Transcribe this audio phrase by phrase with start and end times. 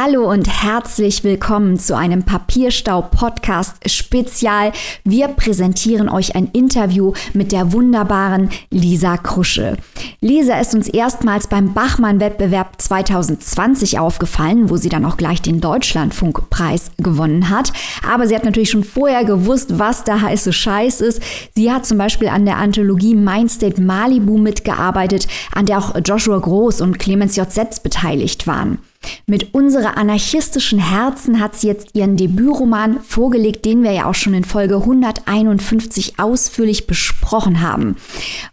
[0.00, 4.70] Hallo und herzlich willkommen zu einem Papierstau-Podcast-Spezial.
[5.02, 9.76] Wir präsentieren euch ein Interview mit der wunderbaren Lisa Krusche.
[10.20, 16.92] Lisa ist uns erstmals beim Bachmann-Wettbewerb 2020 aufgefallen, wo sie dann auch gleich den Deutschlandfunkpreis
[16.98, 17.72] gewonnen hat.
[18.08, 21.20] Aber sie hat natürlich schon vorher gewusst, was der heiße Scheiß ist.
[21.56, 26.82] Sie hat zum Beispiel an der Anthologie Mindstate Malibu mitgearbeitet, an der auch Joshua Groß
[26.82, 27.50] und Clemens J.
[27.50, 28.78] Setz beteiligt waren.
[29.26, 34.34] Mit Unsere anarchistischen Herzen hat sie jetzt ihren Debütroman vorgelegt, den wir ja auch schon
[34.34, 37.96] in Folge 151 ausführlich besprochen haben.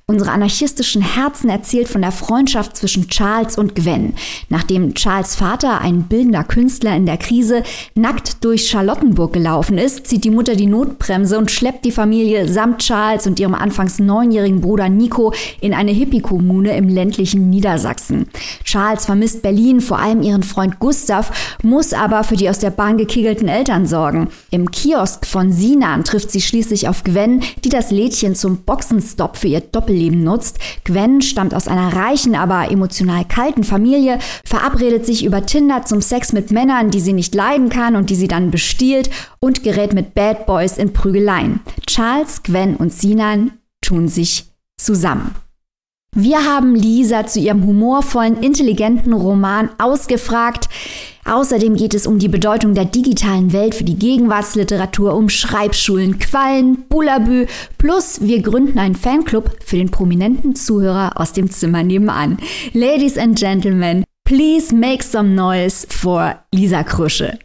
[0.08, 4.14] Unsere anarchistischen Herzen erzählt von der Freundschaft zwischen Charles und Gwen.
[4.50, 7.64] Nachdem Charles Vater, ein bildender Künstler in der Krise,
[7.96, 12.80] nackt durch Charlottenburg gelaufen ist, zieht die Mutter die Notbremse und schleppt die Familie samt
[12.84, 18.28] Charles und ihrem anfangs neunjährigen Bruder Nico in eine Hippie-Kommune im ländlichen Niedersachsen.
[18.64, 22.98] Charles vermisst Berlin, vor allem ihren Freund Gustav, muss aber für die aus der Bahn
[22.98, 24.30] gekiegelten Eltern sorgen.
[24.52, 29.48] Im Kiosk von Sinan trifft sie schließlich auf Gwen, die das Lädchen zum Boxenstopp für
[29.48, 30.60] ihr Doppelleben nutzt.
[30.84, 36.32] Gwen stammt aus einer reichen, aber emotional kalten Familie, verabredet sich über Tinder zum Sex
[36.32, 40.16] mit Männern, die sie nicht leiden kann und die sie dann bestiehlt und gerät mit
[40.16, 41.60] Bad Boys in Prügeleien.
[41.88, 44.46] Charles, Gwen und Sinan tun sich
[44.78, 45.36] zusammen.
[46.18, 50.70] Wir haben Lisa zu ihrem humorvollen, intelligenten Roman ausgefragt.
[51.26, 56.86] Außerdem geht es um die Bedeutung der digitalen Welt für die Gegenwartsliteratur, um Schreibschulen, Quallen,
[56.88, 62.38] Bullabü, plus wir gründen einen Fanclub für den prominenten Zuhörer aus dem Zimmer nebenan.
[62.72, 67.38] Ladies and Gentlemen, please make some noise for Lisa Krusche.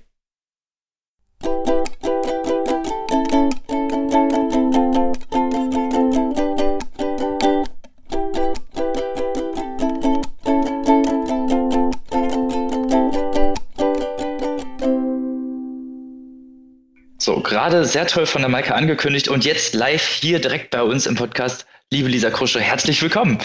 [17.50, 21.16] Gerade sehr toll von der Maike angekündigt und jetzt live hier direkt bei uns im
[21.16, 21.66] Podcast.
[21.90, 23.38] Liebe Lisa Krusche, herzlich willkommen.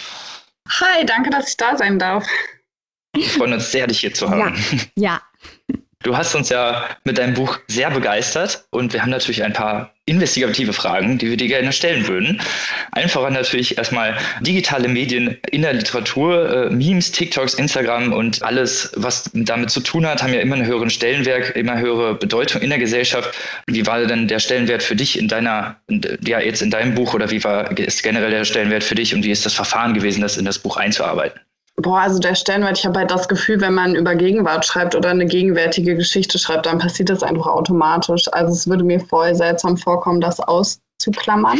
[0.69, 2.25] Hi, danke, dass ich da sein darf.
[3.15, 4.55] Wir freuen uns sehr, dich hier zu haben.
[4.95, 5.19] Ja.
[5.67, 5.75] ja.
[6.05, 9.91] Du hast uns ja mit deinem Buch sehr begeistert und wir haben natürlich ein paar
[10.05, 12.39] investigative Fragen, die wir dir gerne stellen würden.
[12.91, 19.31] Einfacher natürlich erstmal digitale Medien in der Literatur, äh, Memes, TikToks, Instagram und alles, was
[19.33, 22.77] damit zu tun hat, haben ja immer einen höheren Stellenwert, immer höhere Bedeutung in der
[22.77, 23.35] Gesellschaft.
[23.65, 25.77] Wie war denn der Stellenwert für dich in deiner,
[26.23, 29.23] ja jetzt in deinem Buch oder wie war ist generell der Stellenwert für dich und
[29.23, 31.41] wie ist das Verfahren gewesen, das in das Buch einzuarbeiten?
[31.77, 35.09] Boah, also der Stellenwert, ich habe halt das Gefühl, wenn man über Gegenwart schreibt oder
[35.09, 38.31] eine gegenwärtige Geschichte schreibt, dann passiert das einfach automatisch.
[38.31, 41.59] Also es würde mir voll seltsam vorkommen, das auszuklammern,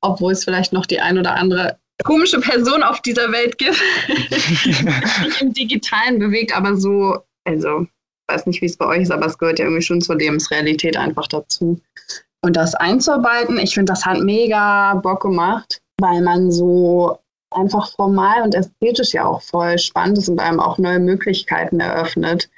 [0.00, 4.72] obwohl es vielleicht noch die ein oder andere komische Person auf dieser Welt gibt, die
[4.72, 7.86] sich im Digitalen bewegt, aber so, also
[8.28, 10.96] weiß nicht, wie es bei euch ist, aber es gehört ja irgendwie schon zur Lebensrealität
[10.96, 11.80] einfach dazu.
[12.42, 17.18] Und das einzuarbeiten, ich finde, das hat mega Bock gemacht, weil man so
[17.50, 22.48] einfach formal und ästhetisch ja auch voll spannend ist und einem auch neue Möglichkeiten eröffnet.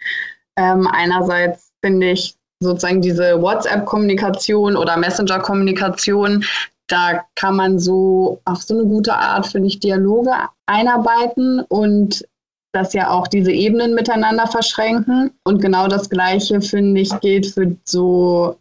[0.57, 6.45] Ähm, einerseits finde ich sozusagen diese WhatsApp-Kommunikation oder Messenger-Kommunikation,
[6.89, 10.33] da kann man so auf so eine gute Art, finde ich, Dialoge
[10.67, 12.27] einarbeiten und
[12.73, 15.31] das ja auch diese Ebenen miteinander verschränken.
[15.45, 18.57] Und genau das Gleiche, finde ich, gilt für so,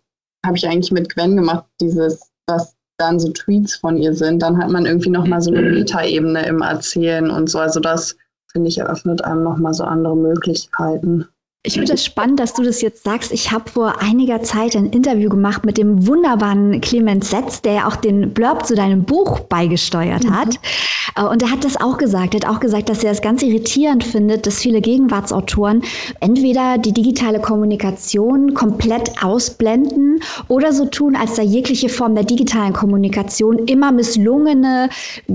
[0.46, 4.58] habe ich eigentlich mit Gwen gemacht, dieses, was dann so Tweets von ihr sind, dann
[4.58, 7.60] hat man irgendwie nochmal so eine Metaebene im Erzählen und so.
[7.60, 8.18] Also das,
[8.52, 11.28] finde ich, eröffnet einem nochmal so andere Möglichkeiten.
[11.64, 13.34] Ich finde es spannend, dass du das jetzt sagst.
[13.34, 17.88] Ich habe vor einiger Zeit ein Interview gemacht mit dem wunderbaren Clemens Setz, der ja
[17.90, 20.40] auch den Blurb zu deinem Buch beigesteuert mhm.
[20.40, 20.56] hat.
[21.18, 22.34] Äh, und er hat das auch gesagt.
[22.34, 25.84] Er hat auch gesagt, dass er es ganz irritierend findet, dass viele Gegenwartsautoren
[26.22, 32.72] entweder die digitale Kommunikation komplett ausblenden oder so tun, als sei jegliche Form der digitalen
[32.72, 34.88] Kommunikation immer misslungene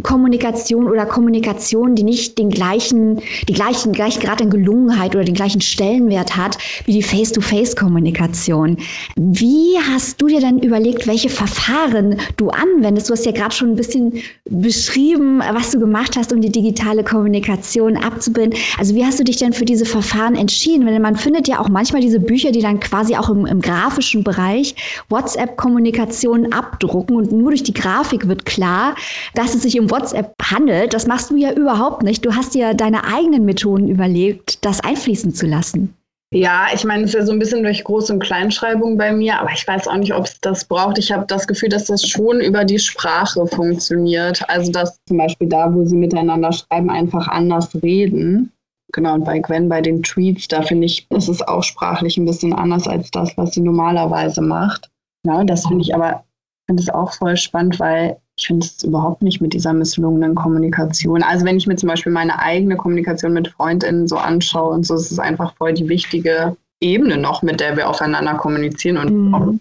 [0.02, 5.34] Kommunikation oder Kommunikation, die nicht den gleichen, die gleichen, gleich Grad an Gelungenheit oder den
[5.34, 8.78] gleichen Stellenwert Stellenwert hat wie die Face-to-Face-Kommunikation.
[9.16, 13.08] Wie hast du dir dann überlegt, welche Verfahren du anwendest?
[13.08, 14.14] Du hast ja gerade schon ein bisschen
[14.48, 18.58] beschrieben, was du gemacht hast, um die digitale Kommunikation abzubilden.
[18.78, 20.86] Also wie hast du dich denn für diese Verfahren entschieden?
[20.86, 24.22] Weil man findet ja auch manchmal diese Bücher, die dann quasi auch im, im grafischen
[24.22, 24.74] Bereich
[25.08, 28.94] WhatsApp-Kommunikation abdrucken und nur durch die Grafik wird klar,
[29.34, 30.94] dass es sich um WhatsApp handelt.
[30.94, 32.24] Das machst du ja überhaupt nicht.
[32.24, 35.94] Du hast dir deine eigenen Methoden überlegt, das einfließen zu lassen.
[36.34, 39.38] Ja, ich meine, es ist ja so ein bisschen durch Groß- und Kleinschreibung bei mir,
[39.38, 40.98] aber ich weiß auch nicht, ob es das braucht.
[40.98, 44.42] Ich habe das Gefühl, dass das schon über die Sprache funktioniert.
[44.50, 48.50] Also, dass zum Beispiel da, wo sie miteinander schreiben, einfach anders reden.
[48.92, 52.26] Genau, und bei Gwen bei den Tweets, da finde ich, ist es auch sprachlich ein
[52.26, 54.90] bisschen anders als das, was sie normalerweise macht.
[55.22, 56.24] Genau, das finde ich aber,
[56.66, 61.22] finde es auch voll spannend, weil ich finde es überhaupt nicht mit dieser misslungenen Kommunikation.
[61.22, 64.94] Also wenn ich mir zum Beispiel meine eigene Kommunikation mit FreundInnen so anschaue und so,
[64.94, 69.60] ist es einfach voll die wichtige Ebene noch, mit der wir aufeinander kommunizieren und mhm.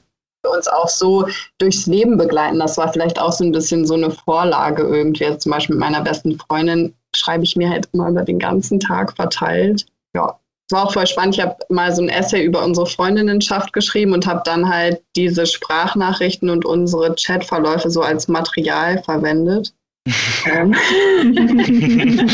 [0.52, 1.28] uns auch so
[1.60, 2.60] durchs Leben begleiten.
[2.60, 5.26] Das war vielleicht auch so ein bisschen so eine Vorlage irgendwie.
[5.26, 8.80] Jetzt zum Beispiel mit meiner besten Freundin schreibe ich mir halt immer über den ganzen
[8.80, 9.86] Tag verteilt.
[10.16, 11.36] Ja, es war auch voll spannend.
[11.36, 15.46] Ich habe mal so ein Essay über unsere Freundinnenschaft geschrieben und habe dann halt diese
[15.46, 19.74] Sprachnachrichten und unsere Chatverläufe so als Material verwendet.
[20.46, 20.74] ähm.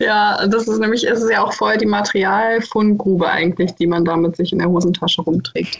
[0.00, 4.16] ja, das ist nämlich, ist es ja auch voll die Materialfundgrube eigentlich, die man da
[4.16, 5.78] mit sich in der Hosentasche rumträgt.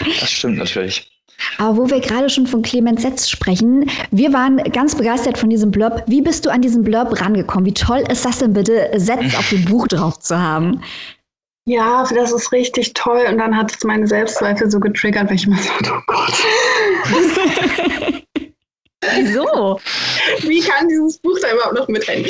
[0.00, 1.11] Das stimmt natürlich.
[1.58, 5.70] Aber wo wir gerade schon von Clemens Setz sprechen, wir waren ganz begeistert von diesem
[5.70, 6.02] Blurb.
[6.06, 7.66] Wie bist du an diesen Blurb rangekommen?
[7.66, 10.82] Wie toll ist das denn bitte, Setz auf dem Buch drauf zu haben?
[11.64, 13.24] Ja, das ist richtig toll.
[13.28, 16.32] Und dann hat es meine Selbstzweifel so getriggert, weil ich immer so, oh Gott.
[19.16, 19.80] Wieso?
[20.40, 22.26] Wie kann dieses Buch da überhaupt noch mitrennen?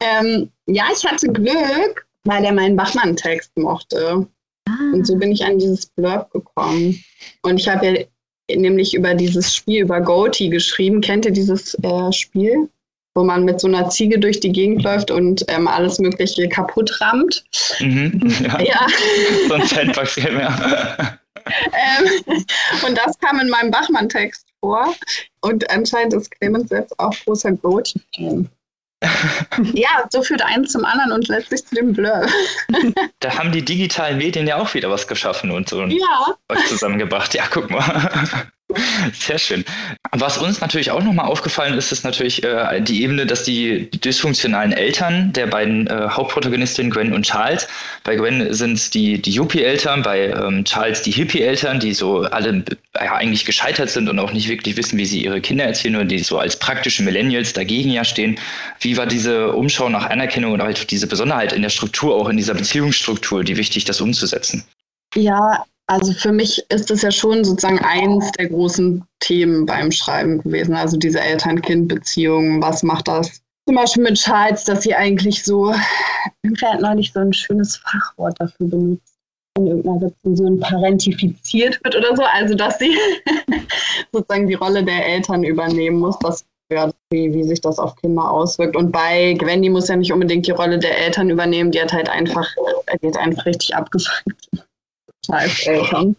[0.00, 4.26] Ähm, ja, ich hatte Glück, weil er meinen Bachmann-Text mochte.
[4.68, 4.92] Ah.
[4.92, 7.02] Und so bin ich an dieses Blurb gekommen.
[7.42, 8.04] Und ich habe ja
[8.54, 11.00] nämlich über dieses Spiel, über Goatee geschrieben.
[11.00, 12.68] Kennt ihr dieses äh, Spiel?
[13.14, 17.00] Wo man mit so einer Ziege durch die Gegend läuft und ähm, alles Mögliche kaputt
[17.00, 17.44] rammt.
[17.80, 18.60] Mhm, ja.
[18.62, 18.86] ja.
[19.48, 21.18] so ein Sandbox-Game, ja.
[21.46, 22.44] ähm,
[22.86, 24.94] und das kam in meinem Bachmann-Text vor.
[25.40, 28.50] Und anscheinend ist Clemens selbst auch großer Goatee-Fan.
[29.74, 32.26] ja, so führt eins zum anderen und letztlich zu dem Blur.
[33.20, 36.36] da haben die digitalen Medien ja auch wieder was geschaffen und so ja.
[36.48, 37.34] euch zusammengebracht.
[37.34, 38.50] Ja, guck mal.
[39.12, 39.64] Sehr schön.
[40.10, 44.72] Was uns natürlich auch nochmal aufgefallen ist, ist natürlich äh, die Ebene, dass die dysfunktionalen
[44.72, 47.68] Eltern der beiden äh, Hauptprotagonistinnen Gwen und Charles,
[48.02, 52.64] bei Gwen sind es die, die Yuppie-Eltern, bei ähm, Charles die Hippie-Eltern, die so alle
[52.96, 56.04] ja, eigentlich gescheitert sind und auch nicht wirklich wissen, wie sie ihre Kinder erziehen oder
[56.04, 58.38] die so als praktische Millennials dagegen ja stehen.
[58.80, 62.36] Wie war diese Umschau nach Anerkennung und halt diese Besonderheit in der Struktur, auch in
[62.36, 64.64] dieser Beziehungsstruktur, die wichtig, das umzusetzen?
[65.14, 70.42] Ja, also für mich ist das ja schon sozusagen eins der großen Themen beim Schreiben
[70.42, 70.74] gewesen.
[70.74, 73.40] Also diese Eltern-Kind-Beziehung, was macht das?
[73.68, 75.72] Zum Beispiel mit Charles, dass sie eigentlich so,
[76.42, 79.14] irgendwer hat neulich so ein schönes Fachwort dafür benutzt,
[79.58, 82.22] in irgendeiner Rezension parentifiziert wird oder so.
[82.22, 82.96] Also dass sie
[84.12, 88.28] sozusagen die Rolle der Eltern übernehmen muss, was ja, wie, wie sich das auf Kinder
[88.28, 88.74] auswirkt.
[88.74, 92.08] Und bei Gwendy muss ja nicht unbedingt die Rolle der Eltern übernehmen, die hat halt
[92.08, 92.48] einfach,
[93.00, 93.76] die hat einfach richtig
[95.30, 96.16] abgefuckt Scheißeltern.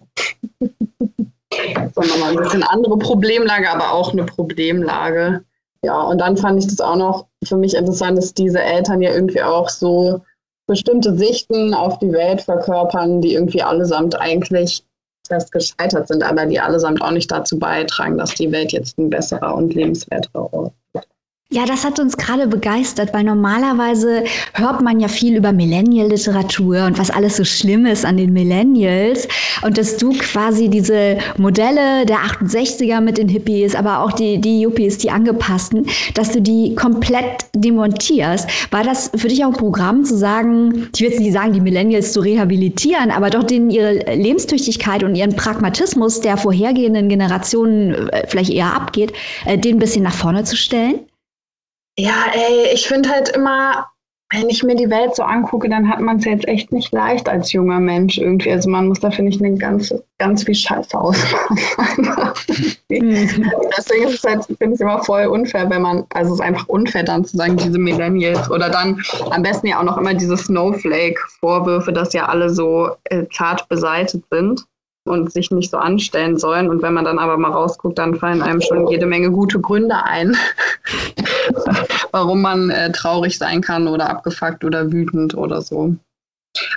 [1.96, 5.44] Sondern mal ein bisschen andere Problemlage, aber auch eine Problemlage.
[5.84, 9.14] Ja, und dann fand ich das auch noch für mich interessant, dass diese Eltern ja
[9.14, 10.22] irgendwie auch so
[10.68, 14.84] bestimmte Sichten auf die Welt verkörpern, die irgendwie allesamt eigentlich
[15.28, 19.10] fest gescheitert sind, aber die allesamt auch nicht dazu beitragen, dass die Welt jetzt ein
[19.10, 21.08] besserer und lebenswerterer Ort wird.
[21.50, 27.00] Ja, das hat uns gerade begeistert, weil normalerweise hört man ja viel über Millennial-Literatur und
[27.00, 29.30] was alles so schlimm ist an den Millennials.
[29.62, 34.60] Und dass du quasi diese Modelle der 68er mit den Hippies, aber auch die, die
[34.60, 38.50] Yuppies, die angepassten, dass du die komplett demontierst.
[38.72, 41.62] War das für dich auch ein Programm zu sagen, ich will jetzt nicht sagen, die
[41.62, 48.28] Millennials zu rehabilitieren, aber doch denen ihre Lebenstüchtigkeit und ihren Pragmatismus der vorhergehenden Generationen äh,
[48.28, 49.14] vielleicht eher abgeht,
[49.46, 51.00] äh, den ein bisschen nach vorne zu stellen?
[52.00, 53.88] Ja, ey, ich finde halt immer,
[54.32, 57.30] wenn ich mir die Welt so angucke, dann hat man es jetzt echt nicht leicht
[57.30, 58.52] als junger Mensch irgendwie.
[58.52, 61.58] Also man muss da, finde ich, eine ganz, ganz viel Scheiße ausmachen.
[62.90, 63.52] mhm.
[63.78, 66.68] Deswegen ist es halt, finde ich immer voll unfair, wenn man, also es ist einfach
[66.68, 69.02] unfair dann zu sagen, diese Millennials oder dann
[69.32, 74.24] am besten ja auch noch immer diese Snowflake-Vorwürfe, dass ja alle so äh, zart beseitet
[74.30, 74.66] sind
[75.08, 76.70] und sich nicht so anstellen sollen.
[76.70, 80.04] Und wenn man dann aber mal rausguckt, dann fallen einem schon jede Menge gute Gründe
[80.04, 80.36] ein,
[82.12, 85.96] warum man äh, traurig sein kann oder abgefuckt oder wütend oder so.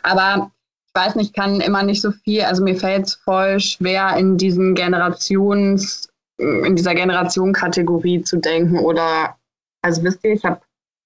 [0.02, 0.50] Aber
[0.86, 4.36] ich weiß nicht, kann immer nicht so viel, also mir fällt es voll schwer, in
[4.36, 9.36] diesen Generations, in dieser Generationenkategorie zu denken oder,
[9.82, 10.60] also wisst ihr, ich habe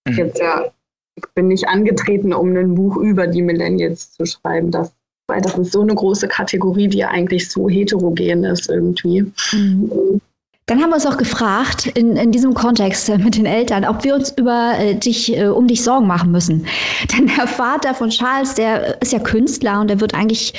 [0.08, 0.14] mhm.
[0.14, 0.64] jetzt ja,
[1.16, 4.70] ich bin nicht angetreten, um ein Buch über die Millennials zu schreiben.
[4.70, 4.92] Das
[5.26, 9.32] weil das ist so eine große Kategorie, die ja eigentlich so heterogen ist irgendwie.
[9.52, 10.20] Mhm.
[10.66, 14.14] Dann haben wir uns auch gefragt, in, in diesem Kontext mit den Eltern, ob wir
[14.14, 16.66] uns über äh, dich, äh, um dich Sorgen machen müssen.
[17.12, 20.54] Denn der Vater von Charles, der ist ja Künstler und der wird eigentlich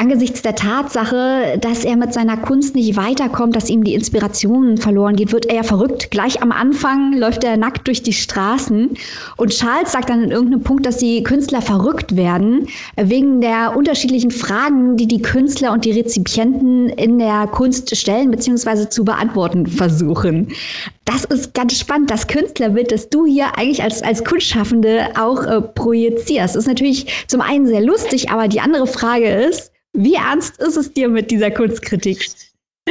[0.00, 5.14] Angesichts der Tatsache, dass er mit seiner Kunst nicht weiterkommt, dass ihm die Inspiration verloren
[5.14, 6.10] geht, wird er ja verrückt.
[6.10, 8.96] Gleich am Anfang läuft er nackt durch die Straßen
[9.36, 12.66] und Charles sagt dann in irgendeinem Punkt, dass die Künstler verrückt werden,
[12.96, 18.88] wegen der unterschiedlichen Fragen, die die Künstler und die Rezipienten in der Kunst stellen bzw.
[18.88, 20.48] zu beantworten versuchen.
[21.04, 25.60] Das ist ganz spannend, das Künstlerbild, das du hier eigentlich als, als Kunstschaffende auch äh,
[25.60, 26.54] projizierst.
[26.54, 30.76] Das ist natürlich zum einen sehr lustig, aber die andere Frage ist, wie ernst ist
[30.76, 32.26] es dir mit dieser Kunstkritik?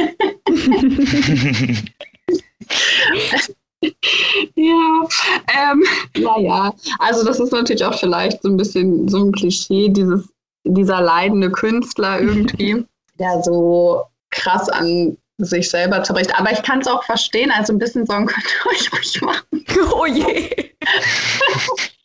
[4.54, 5.08] ja,
[5.56, 5.84] ähm,
[6.18, 10.28] naja, also das ist natürlich auch vielleicht so ein bisschen so ein Klischee, dieses,
[10.64, 12.84] dieser leidende Künstler irgendwie,
[13.18, 16.38] der so krass an sich selber zerbricht.
[16.38, 19.44] Aber ich kann es auch verstehen, also ein bisschen Sorgen könnt ihr euch ruhig machen.
[19.92, 20.24] Oh je.
[20.24, 20.74] nee.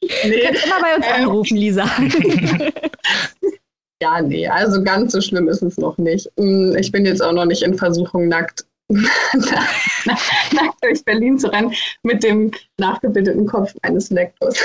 [0.01, 1.85] Du kannst immer bei uns ähm, anrufen, Lisa.
[4.01, 6.29] Ja, nee, also ganz so schlimm ist es noch nicht.
[6.37, 11.73] Hm, ich bin jetzt auch noch nicht in Versuchung, nackt, nackt durch Berlin zu rennen
[12.03, 14.57] mit dem nachgebildeten Kopf eines Lektors.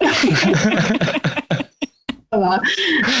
[2.30, 2.60] Aber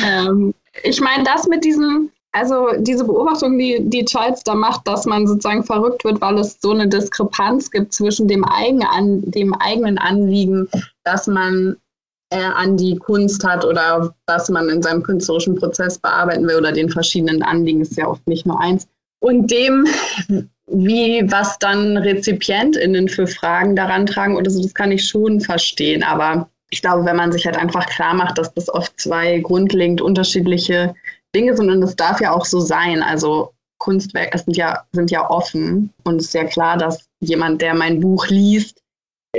[0.04, 5.06] ähm, ich meine, das mit diesem also diese Beobachtung, die, die Charles da macht, dass
[5.06, 9.54] man sozusagen verrückt wird, weil es so eine Diskrepanz gibt zwischen dem, eigen an, dem
[9.54, 10.68] eigenen Anliegen,
[11.04, 11.78] dass man
[12.30, 16.72] äh, an die Kunst hat oder was man in seinem künstlerischen Prozess bearbeiten will oder
[16.72, 18.86] den verschiedenen Anliegen, ist ja oft nicht nur eins,
[19.20, 19.86] und dem,
[20.66, 26.02] wie was dann RezipientInnen für Fragen daran tragen oder so, das kann ich schon verstehen.
[26.02, 30.00] Aber ich glaube, wenn man sich halt einfach klar macht, dass das oft zwei grundlegend
[30.00, 30.94] unterschiedliche
[31.34, 33.02] Dinge sind und es darf ja auch so sein.
[33.02, 37.74] Also Kunstwerke sind ja, sind ja offen und es ist ja klar, dass jemand, der
[37.74, 38.82] mein Buch liest,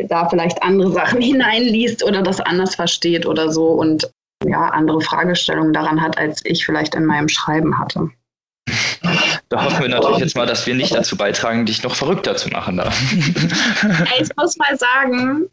[0.08, 4.10] da vielleicht andere Sachen hineinliest oder das anders versteht oder so und
[4.46, 8.10] ja, andere Fragestellungen daran hat, als ich vielleicht in meinem Schreiben hatte.
[9.50, 12.50] Da hoffen wir natürlich jetzt mal, dass wir nicht dazu beitragen, dich noch verrückter zu
[12.50, 12.78] machen.
[12.78, 12.92] Da.
[14.20, 15.50] Ich muss mal sagen,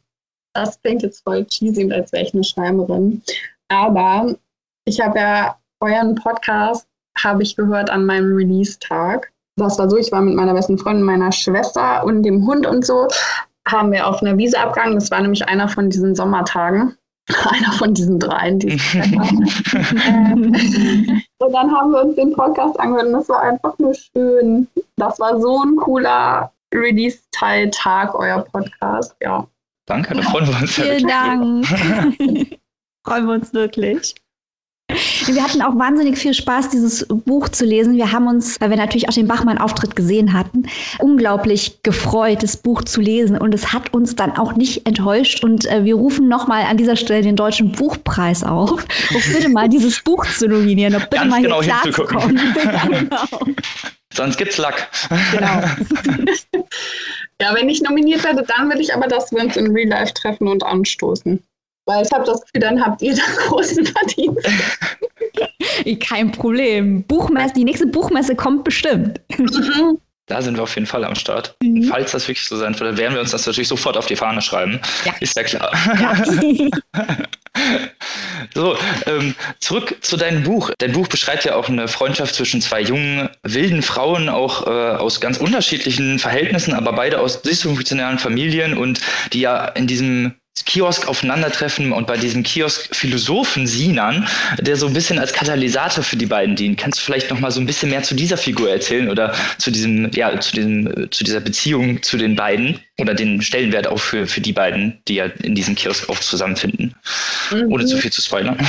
[0.53, 3.23] das klingt jetzt voll cheesy, als wäre ich eine Schreimerin.
[3.69, 4.35] Aber
[4.85, 6.87] ich habe ja euren Podcast
[7.23, 9.33] habe ich gehört an meinem Release-Tag.
[9.57, 12.85] Das war so, ich war mit meiner besten Freundin, meiner Schwester und dem Hund und
[12.85, 13.07] so,
[13.67, 14.95] haben wir auf einer Wiese abgegangen.
[14.95, 16.97] Das war nämlich einer von diesen Sommertagen.
[17.51, 18.73] Einer von diesen dreien, die
[21.39, 24.69] Und dann haben wir uns den Podcast angehört und das war einfach nur schön.
[24.97, 29.47] Das war so ein cooler Release-Teil-Tag, euer Podcast, ja.
[29.87, 30.75] Danke, da freuen wir uns.
[30.75, 31.67] Vielen Dank.
[33.07, 34.15] freuen wir uns wirklich.
[35.27, 37.97] Wir hatten auch wahnsinnig viel Spaß, dieses Buch zu lesen.
[37.97, 40.65] Wir haben uns, weil wir natürlich auch den Bachmann-Auftritt gesehen hatten,
[40.99, 43.37] unglaublich gefreut, das Buch zu lesen.
[43.39, 45.45] Und es hat uns dann auch nicht enttäuscht.
[45.45, 49.69] Und äh, wir rufen nochmal an dieser Stelle den Deutschen Buchpreis auf, um bitte mal
[49.69, 52.41] dieses Buch zu nominieren, um bitte Ganz mal genau hier klar zu kommen.
[52.65, 53.55] ja, genau.
[54.13, 54.89] Sonst gibt's Lack.
[55.33, 55.47] Genau.
[57.41, 60.15] ja, wenn ich nominiert werde, dann will ich aber, dass wir uns in Real Life
[60.15, 61.43] treffen und anstoßen.
[61.87, 64.49] Weil ich habe das Gefühl, dann habt ihr da großen Verdienst.
[66.09, 67.03] Kein Problem.
[67.05, 69.21] Buchmesse, die nächste Buchmesse kommt bestimmt.
[69.37, 69.99] Mhm.
[70.27, 71.55] Da sind wir auf jeden Fall am Start.
[71.63, 71.83] Mhm.
[71.85, 74.41] Falls das wirklich so sein würde, werden wir uns das natürlich sofort auf die Fahne
[74.41, 74.81] schreiben.
[75.05, 75.13] Ja.
[75.21, 75.71] Ist ja klar.
[76.01, 76.25] Ja.
[78.55, 78.75] so,
[79.07, 80.71] ähm, zurück zu deinem Buch.
[80.79, 85.21] Dein Buch beschreibt ja auch eine Freundschaft zwischen zwei jungen, wilden Frauen, auch äh, aus
[85.21, 89.01] ganz unterschiedlichen Verhältnissen, aber beide aus dysfunktionalen Familien und
[89.35, 94.27] die ja in diesem Kiosk aufeinandertreffen und bei diesem Kiosk-Philosophen Sinan,
[94.61, 96.79] der so ein bisschen als Katalysator für die beiden dient.
[96.79, 99.73] Kannst du vielleicht noch mal so ein bisschen mehr zu dieser Figur erzählen oder zu
[99.73, 104.27] diesem, ja, zu diesem, zu dieser Beziehung zu den beiden oder den Stellenwert auch für,
[104.27, 106.95] für die beiden, die ja in diesem Kiosk auch zusammenfinden,
[107.51, 107.73] mhm.
[107.73, 108.59] ohne zu viel zu spoilern?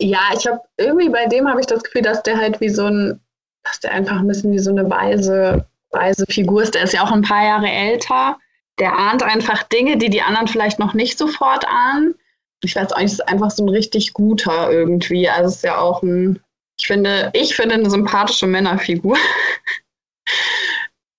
[0.00, 2.84] Ja, ich habe irgendwie bei dem habe ich das Gefühl, dass der halt wie so
[2.86, 3.20] ein,
[3.62, 6.74] dass der einfach ein bisschen wie so eine weise, weise Figur ist.
[6.74, 8.36] Der ist ja auch ein paar Jahre älter
[8.78, 12.14] der ahnt einfach Dinge, die die anderen vielleicht noch nicht sofort ahnen.
[12.62, 15.28] Ich weiß auch nicht, ist einfach so ein richtig guter irgendwie.
[15.28, 16.40] Also es ist ja auch ein,
[16.78, 19.16] ich finde, ich finde eine sympathische Männerfigur.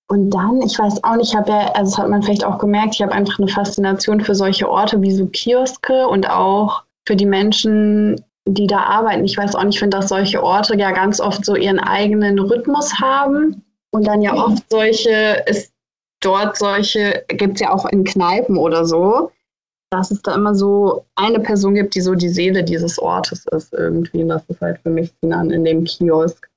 [0.08, 2.58] Und dann, ich weiß auch nicht, ich habe ja, also das hat man vielleicht auch
[2.58, 7.16] gemerkt, ich habe einfach eine Faszination für solche Orte wie so Kioske und auch für
[7.16, 9.24] die Menschen, die da arbeiten.
[9.24, 12.38] Ich weiß auch nicht, ich finde, dass solche Orte ja ganz oft so ihren eigenen
[12.38, 15.72] Rhythmus haben und dann ja oft solche, es
[16.20, 19.30] dort solche, gibt es ja auch in Kneipen oder so,
[19.90, 23.72] dass es da immer so eine Person gibt, die so die Seele dieses Ortes ist
[23.72, 24.22] irgendwie.
[24.22, 26.48] Und das ist halt für mich Sinan in dem Kiosk.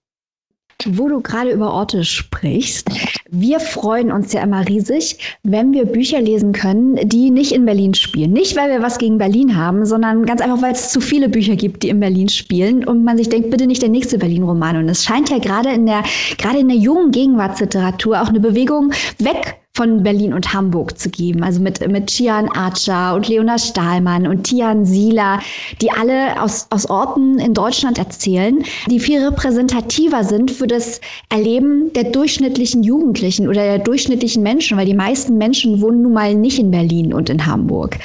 [0.85, 2.89] Wo du gerade über Orte sprichst,
[3.31, 7.93] Wir freuen uns ja immer riesig, wenn wir Bücher lesen können, die nicht in Berlin
[7.93, 8.33] spielen.
[8.33, 11.55] Nicht, weil wir was gegen Berlin haben, sondern ganz einfach, weil es zu viele Bücher
[11.55, 14.77] gibt, die in Berlin spielen und man sich denkt, bitte nicht der nächste Berlin-Roman.
[14.77, 16.03] Und es scheint ja gerade in der,
[16.39, 21.41] gerade in der jungen Gegenwartsliteratur auch eine Bewegung weg von Berlin und Hamburg zu geben.
[21.41, 25.39] Also mit, mit Chian Archer und Leona Stahlmann und Tian Sieler,
[25.81, 31.93] die alle aus, aus Orten in Deutschland erzählen, die viel repräsentativer sind für das Erleben
[31.93, 36.59] der durchschnittlichen Jugendlichen oder der durchschnittlichen Menschen, weil die meisten Menschen wohnen nun mal nicht
[36.59, 37.99] in Berlin und in Hamburg.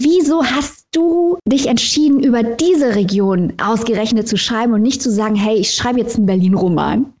[0.00, 5.36] Wieso hast du dich entschieden, über diese Region ausgerechnet zu schreiben und nicht zu sagen,
[5.36, 7.12] hey, ich schreibe jetzt einen Berlin-Roman?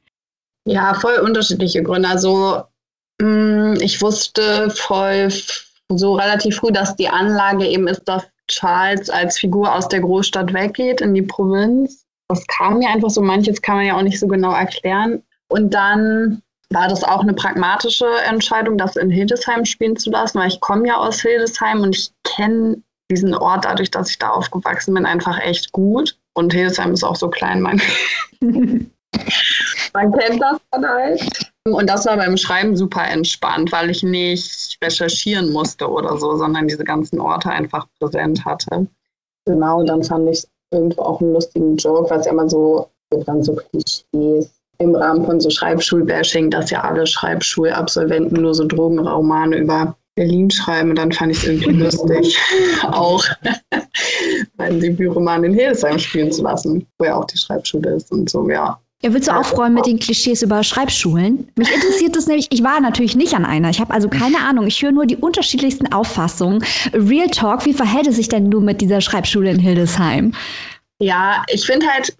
[0.66, 2.08] Ja, voll unterschiedliche Gründe.
[2.08, 2.62] Also
[3.80, 5.28] ich wusste voll
[5.88, 10.52] so relativ früh, dass die Anlage eben ist, dass Charles als Figur aus der Großstadt
[10.52, 12.04] weggeht in die Provinz.
[12.28, 15.22] Das kam mir einfach so, manches kann man ja auch nicht so genau erklären.
[15.48, 20.48] Und dann war das auch eine pragmatische Entscheidung, das in Hildesheim spielen zu lassen, weil
[20.48, 24.94] ich komme ja aus Hildesheim und ich kenne diesen Ort dadurch, dass ich da aufgewachsen
[24.94, 26.16] bin, einfach echt gut.
[26.34, 27.80] Und Hildesheim ist auch so klein, man,
[28.40, 28.92] man
[30.12, 31.51] kennt das dann halt.
[31.64, 36.66] Und das war beim Schreiben super entspannt, weil ich nicht recherchieren musste oder so, sondern
[36.66, 38.88] diese ganzen Orte einfach präsent hatte.
[39.46, 42.88] Genau, und dann fand ich irgendwo auch einen lustigen Joke, was ja immer so,
[43.26, 49.58] dann so Klischees im Rahmen von so Schreibschulbashing, dass ja alle Schreibschulabsolventen nur so Drogenromane
[49.58, 50.90] über Berlin schreiben.
[50.90, 52.38] Und dann fand ich es irgendwie lustig,
[52.90, 53.24] auch
[54.56, 58.48] meinen Debütroman in Hildesheim spielen zu lassen, wo ja auch die Schreibschule ist und so,
[58.50, 58.80] ja.
[59.04, 61.48] Ja, willst du aufräumen mit den Klischees über Schreibschulen?
[61.56, 63.68] Mich interessiert das nämlich, ich war natürlich nicht an einer.
[63.68, 64.68] Ich habe also keine Ahnung.
[64.68, 66.64] Ich höre nur die unterschiedlichsten Auffassungen.
[66.92, 70.32] Real Talk, wie verhält es sich denn du mit dieser Schreibschule in Hildesheim?
[71.00, 72.16] Ja, ich finde halt,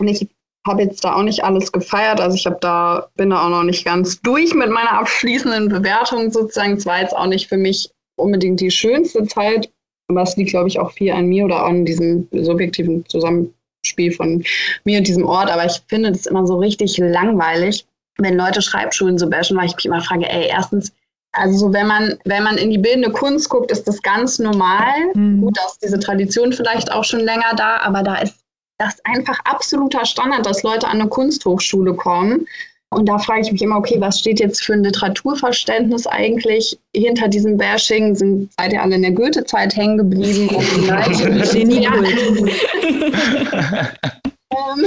[0.00, 0.28] ich
[0.66, 2.20] habe jetzt da auch nicht alles gefeiert.
[2.20, 6.32] Also ich habe da, bin da auch noch nicht ganz durch mit meiner abschließenden Bewertung
[6.32, 6.72] sozusagen.
[6.72, 9.70] Es war jetzt auch nicht für mich unbedingt die schönste Zeit,
[10.08, 14.12] aber es liegt, glaube ich, auch viel an mir oder an diesem subjektiven Zusammenhang Spiel
[14.12, 14.44] von
[14.84, 17.86] mir und diesem Ort, aber ich finde das immer so richtig langweilig,
[18.18, 20.92] wenn Leute Schreibschulen so bashen, weil ich mich immer frage, ey, erstens,
[21.32, 24.96] also wenn man, wenn man in die bildende Kunst guckt, ist das ganz normal.
[25.14, 25.40] Mhm.
[25.40, 28.36] Gut, da ist diese Tradition vielleicht auch schon länger da, aber da ist
[28.78, 32.46] das einfach absoluter Standard, dass Leute an eine Kunsthochschule kommen
[32.92, 37.28] und da frage ich mich immer, okay, was steht jetzt für ein Literaturverständnis eigentlich hinter
[37.28, 38.16] diesem Bashing?
[38.16, 40.50] Sind, seid ihr alle in der Goethe-Zeit hängen geblieben?
[44.52, 44.84] Ähm,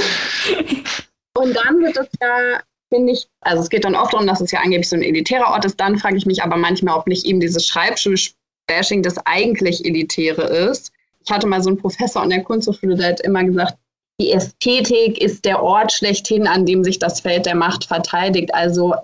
[1.38, 2.60] und dann wird es ja,
[2.94, 5.52] finde ich, also es geht dann oft darum, dass es ja angeblich so ein elitärer
[5.52, 5.80] Ort ist.
[5.80, 10.92] Dann frage ich mich aber manchmal, ob nicht eben dieses Schreibschul-Bashing das eigentlich Elitäre ist.
[11.26, 13.78] Ich hatte mal so einen Professor an der Kunsthochschule, der hat immer gesagt,
[14.20, 18.54] die Ästhetik ist der Ort schlechthin, an dem sich das Feld der Macht verteidigt.
[18.54, 18.96] Also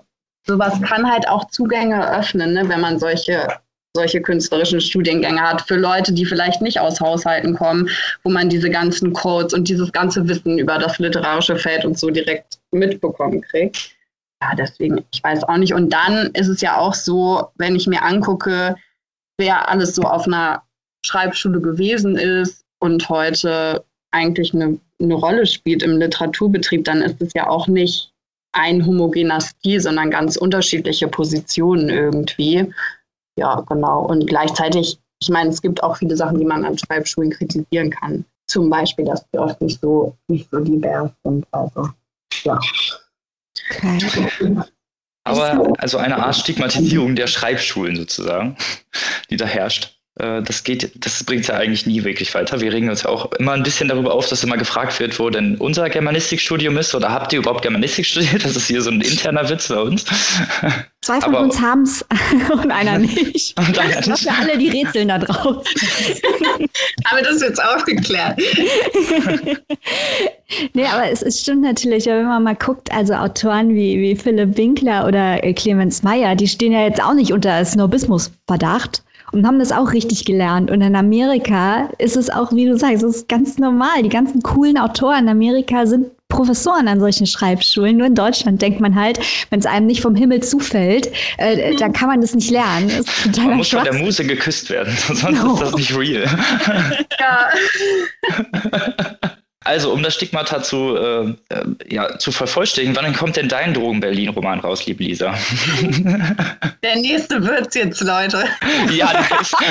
[0.46, 3.48] sowas kann halt auch Zugänge öffnen, ne, wenn man solche
[3.94, 7.88] solche künstlerischen Studiengänge hat für Leute, die vielleicht nicht aus Haushalten kommen,
[8.22, 12.10] wo man diese ganzen Codes und dieses ganze Wissen über das literarische Feld und so
[12.10, 13.96] direkt mitbekommen kriegt.
[14.42, 15.74] Ja, deswegen, ich weiß auch nicht.
[15.74, 18.76] Und dann ist es ja auch so, wenn ich mir angucke,
[19.38, 20.62] wer alles so auf einer
[21.04, 27.32] Schreibschule gewesen ist und heute eigentlich eine eine Rolle spielt im Literaturbetrieb, dann ist es
[27.34, 28.12] ja auch nicht
[28.52, 32.72] ein homogener Stil, sondern ganz unterschiedliche Positionen irgendwie.
[33.36, 34.04] Ja, genau.
[34.06, 38.24] Und gleichzeitig, ich meine, es gibt auch viele Sachen, die man an Schreibschulen kritisieren kann.
[38.48, 41.46] Zum Beispiel, dass die oft nicht so, nicht so divers sind.
[41.52, 41.88] Also,
[42.42, 42.58] ja.
[43.70, 44.56] Okay.
[45.22, 48.56] Aber also eine Art Stigmatisierung der Schreibschulen sozusagen,
[49.28, 49.99] die da herrscht.
[50.20, 52.60] Äh, das geht, das bringt ja eigentlich nie wirklich weiter.
[52.60, 55.30] Wir regen uns ja auch immer ein bisschen darüber auf, dass immer gefragt wird, wo
[55.30, 58.44] denn unser Germanistikstudium ist oder habt ihr überhaupt Germanistik studiert?
[58.44, 60.04] Das ist hier so ein interner Witz bei uns.
[61.00, 62.04] Zwei von aber, uns haben es
[62.52, 63.58] und einer nicht.
[63.58, 64.08] Und einer nicht.
[64.08, 65.64] Das alle die Rätseln da drauf.
[67.10, 68.38] aber das ist jetzt aufgeklärt.
[70.74, 74.56] nee, aber es, es stimmt natürlich, wenn man mal guckt, also Autoren wie, wie Philipp
[74.58, 79.72] Winkler oder Clemens Meyer, die stehen ja jetzt auch nicht unter Snobismusverdacht und haben das
[79.72, 80.70] auch richtig gelernt.
[80.70, 84.02] Und in Amerika ist es auch, wie du sagst, es ist ganz normal.
[84.02, 87.96] Die ganzen coolen Autoren in Amerika sind Professoren an solchen Schreibschulen.
[87.96, 91.92] Nur in Deutschland denkt man halt, wenn es einem nicht vom Himmel zufällt, äh, dann
[91.92, 92.88] kann man das nicht lernen.
[92.88, 93.92] Das man muss Schwachsinn.
[93.92, 95.54] von der Muse geküsst werden, sonst no.
[95.54, 96.24] ist das nicht real.
[97.18, 97.48] Ja.
[99.70, 104.58] Also, um das Stigmata zu, äh, äh, ja, zu vervollständigen, wann kommt denn dein Drogen-Berlin-Roman
[104.58, 105.32] raus, liebe Lisa?
[106.82, 108.46] Der nächste wird's jetzt, Leute.
[108.90, 109.52] Ja, nice.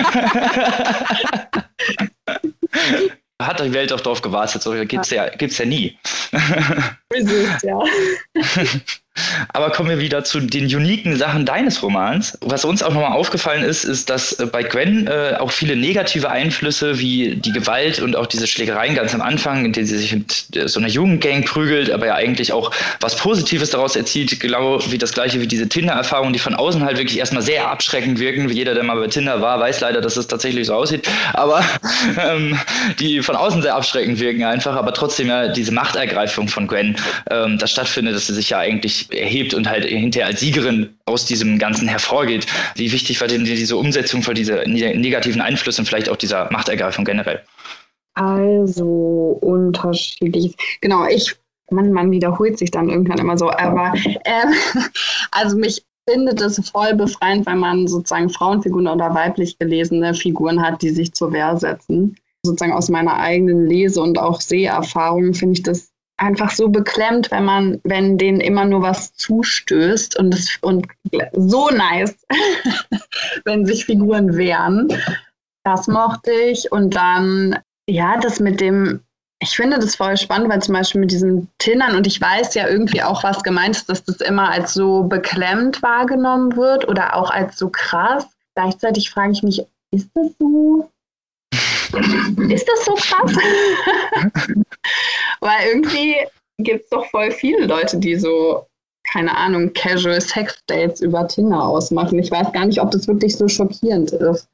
[3.41, 5.97] Hat die Welt auch drauf gewartet, so gibt's ja, gibt's ja nie.
[7.13, 7.79] Süß, ja.
[9.53, 12.37] Aber kommen wir wieder zu den uniken Sachen deines Romans.
[12.41, 16.29] Was uns auch nochmal aufgefallen ist, ist, dass äh, bei Gwen äh, auch viele negative
[16.29, 20.13] Einflüsse wie die Gewalt und auch diese Schlägereien ganz am Anfang, in denen sie sich
[20.13, 24.79] mit äh, so einer Jugendgang prügelt, aber ja eigentlich auch was Positives daraus erzieht, genau
[24.91, 28.49] wie das gleiche wie diese Tinder-Erfahrungen, die von außen halt wirklich erstmal sehr abschreckend wirken.
[28.49, 31.07] Jeder, der mal bei Tinder war, weiß leider, dass es tatsächlich so aussieht.
[31.33, 31.63] Aber
[32.21, 32.57] ähm,
[32.99, 36.95] die von außen sehr abschreckend wirken einfach, aber trotzdem ja diese Machtergreifung von Gwen
[37.29, 41.25] ähm, da stattfindet, dass sie sich ja eigentlich erhebt und halt hinterher als Siegerin aus
[41.25, 42.45] diesem Ganzen hervorgeht.
[42.75, 47.41] Wie wichtig war denn diese Umsetzung von diesen negativen Einflüssen, vielleicht auch dieser Machtergreifung generell?
[48.15, 50.55] Also unterschiedlich.
[50.81, 51.35] Genau, ich,
[51.71, 53.93] man, man wiederholt sich dann irgendwann immer so, aber
[54.23, 54.45] äh,
[55.31, 60.81] also mich findet es voll befreiend, wenn man sozusagen Frauenfiguren oder weiblich gelesene Figuren hat,
[60.81, 62.15] die sich zur Wehr setzen.
[62.43, 67.45] Sozusagen aus meiner eigenen Lese- und auch Seherfahrung finde ich das einfach so beklemmt, wenn
[67.45, 70.87] man, wenn denen immer nur was zustößt und, das, und
[71.33, 72.15] so nice,
[73.45, 74.89] wenn sich Figuren wehren.
[75.63, 76.71] Das mochte ich.
[76.71, 79.01] Und dann, ja, das mit dem,
[79.41, 82.67] ich finde das voll spannend, weil zum Beispiel mit diesen Tindern und ich weiß ja
[82.67, 87.31] irgendwie auch, was gemeint ist, dass das immer als so beklemmt wahrgenommen wird oder auch
[87.31, 88.27] als so krass.
[88.55, 90.89] Gleichzeitig frage ich mich, ist das so?
[92.49, 93.35] Ist das so krass?
[95.39, 96.15] Weil irgendwie
[96.57, 98.65] gibt es doch voll viele Leute, die so,
[99.11, 102.19] keine Ahnung, Casual Sex Dates über Tinder ausmachen.
[102.19, 104.47] Ich weiß gar nicht, ob das wirklich so schockierend ist.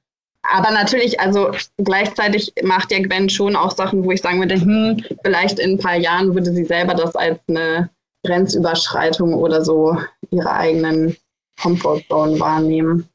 [0.44, 5.04] Aber natürlich, also gleichzeitig macht ja Gwen schon auch Sachen, wo ich sagen würde, hm,
[5.24, 7.90] vielleicht in ein paar Jahren würde sie selber das als eine
[8.26, 9.98] Grenzüberschreitung oder so
[10.30, 11.18] ihre eigenen
[11.62, 13.10] Comfortzone wahrnehmen.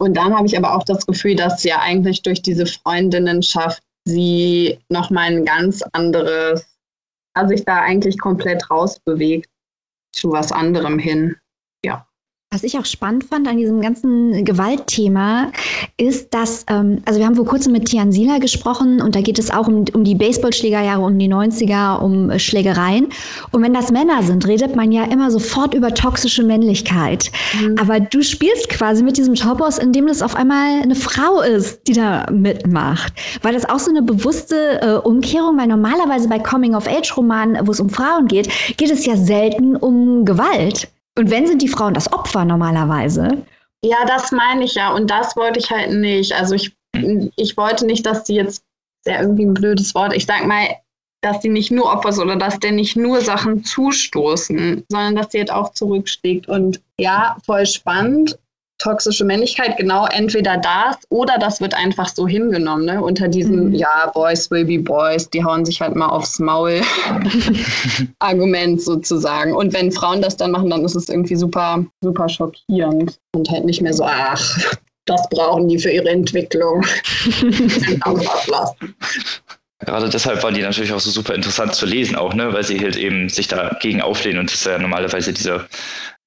[0.00, 4.78] Und dann habe ich aber auch das Gefühl, dass ja eigentlich durch diese Freundinnenschaft sie
[4.88, 6.66] nochmal ein ganz anderes,
[7.34, 9.50] also sich da eigentlich komplett rausbewegt
[10.14, 11.36] zu was anderem hin.
[11.84, 12.07] Ja.
[12.50, 15.52] Was ich auch spannend fand an diesem ganzen Gewaltthema
[15.98, 19.38] ist, dass, ähm, also wir haben vor kurzem mit Tian Sila gesprochen und da geht
[19.38, 23.08] es auch um, um die Baseballschlägerjahre, um die 90er, um äh, Schlägereien.
[23.52, 27.30] Und wenn das Männer sind, redet man ja immer sofort über toxische Männlichkeit.
[27.60, 27.76] Mhm.
[27.78, 31.86] Aber du spielst quasi mit diesem Topos, in dem das auf einmal eine Frau ist,
[31.86, 33.12] die da mitmacht.
[33.42, 35.58] War das auch so eine bewusste äh, Umkehrung?
[35.58, 40.88] Weil normalerweise bei Coming-of-Age-Romanen, wo es um Frauen geht, geht es ja selten um Gewalt.
[41.18, 43.44] Und wenn sind die Frauen das Opfer normalerweise?
[43.84, 44.94] Ja, das meine ich ja.
[44.94, 46.32] Und das wollte ich halt nicht.
[46.32, 46.76] Also ich,
[47.34, 48.62] ich wollte nicht, dass die jetzt,
[49.04, 50.68] sehr irgendwie ein blödes Wort, ich sag mal,
[51.20, 55.30] dass die nicht nur Opfer sind oder dass der nicht nur Sachen zustoßen, sondern dass
[55.30, 56.48] die halt auch zurückschlägt.
[56.48, 58.38] Und ja, voll spannend
[58.78, 63.02] toxische Männlichkeit, genau entweder das oder das wird einfach so hingenommen, ne?
[63.02, 63.74] unter diesem, mhm.
[63.74, 66.80] ja, Boys will be Boys, die hauen sich halt mal aufs Maul
[68.20, 69.54] Argument sozusagen.
[69.54, 73.64] Und wenn Frauen das dann machen, dann ist es irgendwie super, super schockierend und halt
[73.64, 76.84] nicht mehr so, ach, das brauchen die für ihre Entwicklung.
[79.80, 82.80] Gerade deshalb waren die natürlich auch so super interessant zu lesen, auch, ne, weil sie
[82.80, 85.66] halt eben sich dagegen auflehnen und das ist ja normalerweise diese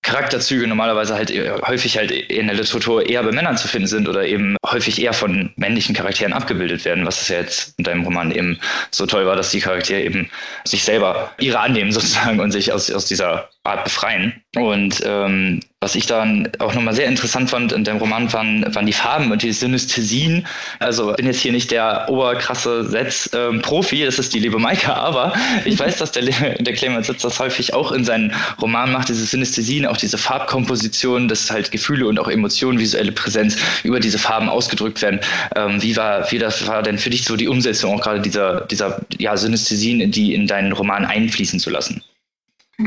[0.04, 1.32] Charakterzüge normalerweise halt
[1.68, 5.14] häufig halt in der Literatur eher bei Männern zu finden sind oder eben häufig eher
[5.14, 8.60] von männlichen Charakteren abgebildet werden, was es ja jetzt in deinem Roman eben
[8.90, 10.30] so toll war, dass die Charaktere eben
[10.66, 14.42] sich selber ihre annehmen sozusagen und sich aus, aus dieser Art befreien.
[14.56, 18.86] Und ähm, was ich dann auch nochmal sehr interessant fand in dem Roman waren, waren
[18.86, 20.46] die Farben und die Synästhesien.
[20.78, 25.34] Also bin jetzt hier nicht der oberkrasse Setz-Profi, das ist die liebe Maika, aber
[25.66, 29.26] ich weiß, dass der, der Clemens Setz das häufig auch in seinen Romanen macht, diese
[29.26, 34.50] Synästhesien, auch diese Farbkomposition, dass halt Gefühle und auch Emotionen, visuelle Präsenz über diese Farben
[34.50, 35.20] ausgedrückt werden.
[35.56, 38.62] Ähm, wie war, wie das war denn für dich so die Umsetzung auch gerade dieser,
[38.68, 42.04] dieser ja, Synästhesien, die in deinen Roman einfließen zu lassen?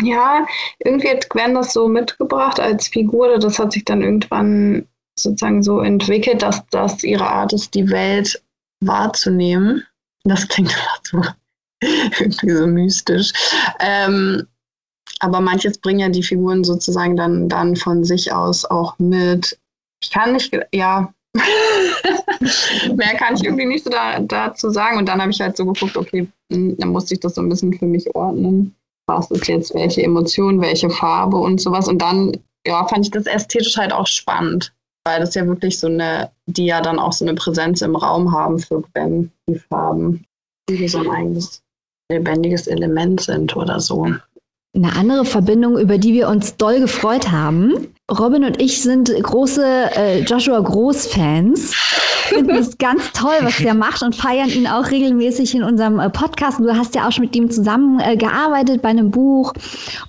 [0.02, 0.46] Ja,
[0.78, 3.38] irgendwie hat Gwen das so mitgebracht als Figur.
[3.38, 4.86] Das hat sich dann irgendwann
[5.18, 8.42] sozusagen so entwickelt, dass das ihre Art ist, die Welt
[8.80, 9.84] wahrzunehmen.
[10.24, 11.22] Das klingt so
[11.82, 13.32] irgendwie so mystisch.
[13.80, 14.46] Ähm,
[15.20, 19.58] aber manches bringen ja die Figuren sozusagen dann, dann von sich aus auch mit.
[20.02, 21.12] Ich kann nicht, ja,
[22.94, 24.98] mehr kann ich irgendwie nicht so da, dazu sagen.
[24.98, 27.48] Und dann habe ich halt so geguckt, okay, hm, dann musste ich das so ein
[27.48, 28.74] bisschen für mich ordnen
[29.06, 31.88] was ist jetzt welche Emotion, welche Farbe und sowas.
[31.88, 32.32] Und dann,
[32.66, 34.72] ja, fand ich das ästhetisch halt auch spannend,
[35.06, 38.32] weil das ja wirklich so eine, die ja dann auch so eine Präsenz im Raum
[38.32, 40.24] haben für Gwen, die Farben,
[40.68, 41.62] die so ein eigenes
[42.10, 44.06] lebendiges Element sind oder so.
[44.74, 49.64] Eine andere Verbindung, über die wir uns doll gefreut haben, Robin und ich sind große
[49.96, 51.74] äh, Joshua Groß-Fans.
[51.74, 56.10] Finden es ganz toll, was der macht und feiern ihn auch regelmäßig in unserem äh,
[56.10, 56.60] Podcast.
[56.60, 59.54] Du hast ja auch schon mit ihm zusammen äh, gearbeitet bei einem Buch.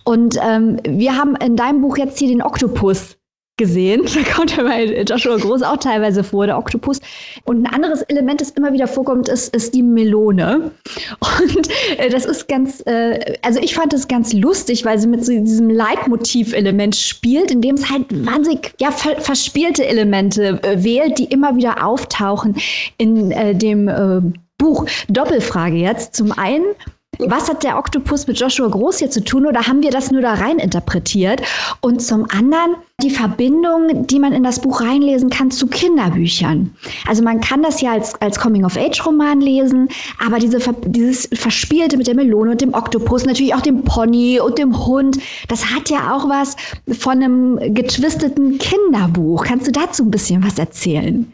[0.03, 3.15] Und ähm, wir haben in deinem Buch jetzt hier den Oktopus
[3.57, 4.03] gesehen.
[4.15, 6.99] Da kommt ja bei Joshua Groß auch teilweise vor, der Oktopus.
[7.43, 10.71] Und ein anderes Element, das immer wieder vorkommt, ist, ist die Melone.
[11.19, 15.25] Und äh, das ist ganz, äh, also ich fand das ganz lustig, weil sie mit
[15.25, 21.25] so diesem Leitmotiv-Element spielt, indem es halt wahnsinnig ja, ver verspielte Elemente äh, wählt, die
[21.25, 22.55] immer wieder auftauchen
[22.97, 24.21] in äh, dem äh,
[24.57, 24.85] Buch.
[25.09, 26.15] Doppelfrage jetzt.
[26.15, 26.65] Zum einen,
[27.19, 30.21] was hat der Oktopus mit Joshua Groß hier zu tun oder haben wir das nur
[30.21, 31.41] da rein interpretiert?
[31.81, 36.73] Und zum anderen die Verbindung, die man in das Buch reinlesen kann zu Kinderbüchern.
[37.07, 39.89] Also man kann das ja als, als Coming-of-Age-Roman lesen,
[40.25, 44.57] aber diese, dieses Verspielte mit der Melone und dem Oktopus, natürlich auch dem Pony und
[44.57, 45.17] dem Hund,
[45.49, 46.55] das hat ja auch was
[46.97, 49.43] von einem getwisteten Kinderbuch.
[49.43, 51.31] Kannst du dazu ein bisschen was erzählen?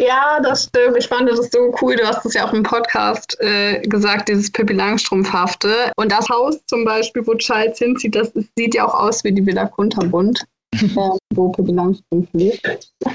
[0.00, 0.96] Ja, das stimmt.
[0.96, 1.94] Ich fand das so cool.
[1.94, 5.92] Du hast es ja auch im Podcast äh, gesagt, dieses Pippi Langstrumpfhafte.
[5.96, 9.44] Und das Haus zum Beispiel, wo Charles hinzieht, das sieht ja auch aus wie die
[9.44, 10.42] Villa Kunterbund,
[10.74, 10.86] äh,
[11.34, 12.90] wo Pippi Langstrumpf lebt.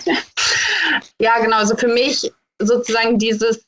[1.19, 1.57] ja, genau.
[1.57, 3.63] Also für mich sozusagen dieses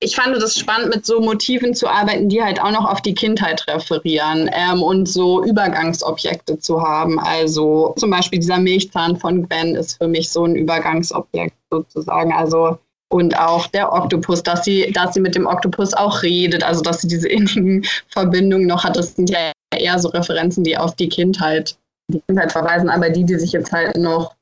[0.00, 3.14] ich fand es spannend, mit so Motiven zu arbeiten, die halt auch noch auf die
[3.14, 7.18] Kindheit referieren ähm, und so Übergangsobjekte zu haben.
[7.18, 12.32] Also zum Beispiel dieser Milchzahn von Gwen ist für mich so ein Übergangsobjekt sozusagen.
[12.32, 12.78] Also
[13.08, 17.00] und auch der Oktopus, dass sie, dass sie mit dem Oktopus auch redet, also dass
[17.00, 18.96] sie diese innigen Verbindungen noch hat.
[18.96, 21.76] Das sind ja eher so Referenzen, die auf die Kindheit,
[22.12, 24.34] die Kindheit verweisen, aber die, die sich jetzt halt noch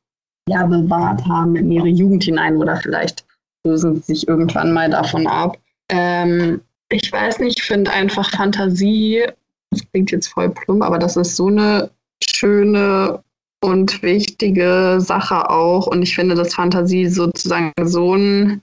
[0.49, 3.24] ja, bewahrt haben in ihre Jugend hinein oder vielleicht
[3.65, 5.59] lösen sich irgendwann mal davon ab.
[5.89, 9.25] Ähm, ich weiß nicht, ich finde einfach Fantasie,
[9.71, 11.91] das klingt jetzt voll plump, aber das ist so eine
[12.23, 13.23] schöne
[13.63, 15.87] und wichtige Sache auch.
[15.87, 18.61] Und ich finde, dass Fantasie sozusagen so ein,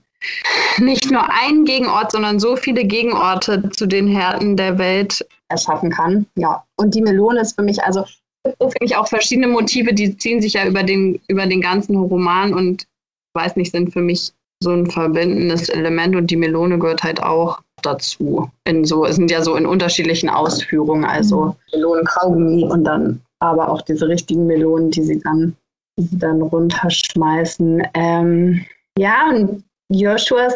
[0.78, 6.26] nicht nur ein Gegenort, sondern so viele Gegenorte zu den Härten der Welt erschaffen kann.
[6.36, 6.64] Ja.
[6.76, 8.04] Und die Melone ist für mich, also
[8.44, 11.96] so finde ich auch verschiedene Motive, die ziehen sich ja über den, über den ganzen
[11.96, 12.86] Roman und
[13.34, 17.60] weiß nicht, sind für mich so ein verbindendes Element und die Melone gehört halt auch
[17.82, 18.50] dazu.
[18.64, 21.54] In so, es sind ja so in unterschiedlichen Ausführungen, also mhm.
[21.72, 25.56] Melonen Kaugummi und dann aber auch diese richtigen Melonen, die sie dann,
[25.98, 27.82] die sie dann runterschmeißen.
[27.94, 28.64] Ähm,
[28.96, 30.54] ja, und Joshuas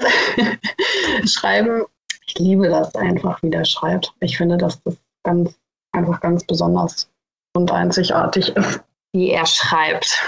[1.24, 1.84] Schreiben,
[2.26, 4.12] ich liebe das einfach, wie der schreibt.
[4.20, 5.54] Ich finde, dass das ganz,
[5.92, 7.10] einfach ganz besonders
[7.56, 8.80] und einzigartig ist,
[9.12, 10.22] wie er schreibt.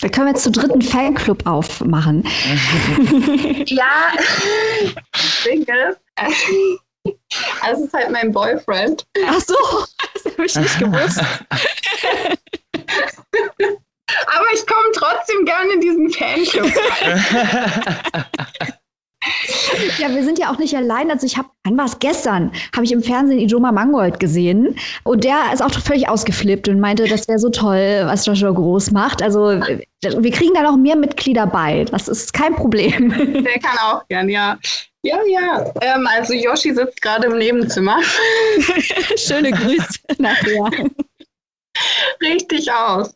[0.00, 2.22] Da können wir jetzt zu dritten Fanclub aufmachen.
[3.66, 4.12] ja,
[5.44, 6.00] Ding ist,
[7.62, 9.06] also es ist halt mein Boyfriend.
[9.26, 9.54] Ach so,
[10.14, 11.20] das habe ich nicht gewusst.
[14.26, 18.24] Aber ich komme trotzdem gerne in diesen Fanclub rein.
[19.98, 21.10] Ja, wir sind ja auch nicht allein.
[21.10, 25.24] Also ich habe, wann war es gestern, habe ich im Fernsehen Ijoma Mangold gesehen und
[25.24, 29.22] der ist auch völlig ausgeflippt und meinte, das wäre so toll, was Joshua Groß macht.
[29.22, 29.60] Also
[30.00, 31.84] wir kriegen da noch mehr Mitglieder bei.
[31.84, 33.10] Das ist kein Problem.
[33.44, 34.58] Der kann auch gern, ja.
[35.02, 35.72] Ja, ja.
[35.80, 37.98] Ähm, also Yoshi sitzt gerade im Nebenzimmer.
[39.16, 40.70] Schöne Grüße nachher.
[42.20, 43.14] Richtig aus.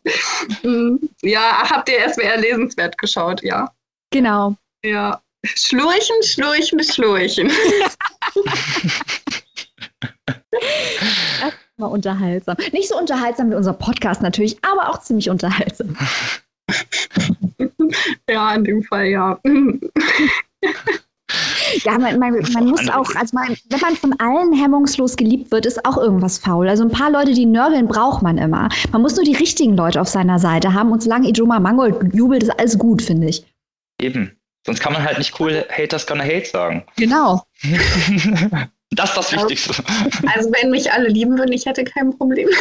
[0.63, 1.09] Mhm.
[1.21, 3.69] Ja, habt ihr SWR lesenswert geschaut, ja?
[4.11, 4.55] Genau.
[4.83, 5.21] Ja.
[5.45, 7.51] Schlurchen, Schlurchen, Schlurchen.
[11.41, 12.57] das ist mal unterhaltsam.
[12.71, 15.97] Nicht so unterhaltsam wie unser Podcast natürlich, aber auch ziemlich unterhaltsam.
[18.29, 19.39] ja, in dem Fall ja.
[21.83, 25.65] Ja, man, man, man muss auch, also man, wenn man von allen hemmungslos geliebt wird,
[25.65, 26.67] ist auch irgendwas faul.
[26.67, 28.67] Also ein paar Leute, die nörgeln, braucht man immer.
[28.91, 32.43] Man muss nur die richtigen Leute auf seiner Seite haben und solange Ijoma Mangold jubelt,
[32.43, 33.45] ist alles gut, finde ich.
[34.01, 34.31] Eben.
[34.65, 36.85] Sonst kann man halt nicht cool Haters gonna hate sagen.
[36.95, 37.43] Genau.
[38.91, 39.73] das ist das Wichtigste.
[40.33, 42.47] Also wenn mich alle lieben würden, ich hätte kein Problem.